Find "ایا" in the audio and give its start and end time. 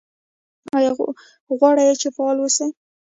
0.77-0.91